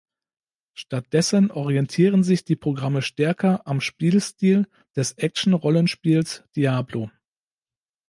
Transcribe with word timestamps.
Stattdessen 0.73 1.51
orientieren 1.51 2.23
sich 2.23 2.43
die 2.43 2.55
Programme 2.55 3.03
stärker 3.03 3.67
am 3.67 3.79
Spielstil 3.79 4.67
des 4.95 5.11
Action-Rollenspiels 5.11 6.43
"Diablo". 6.55 7.11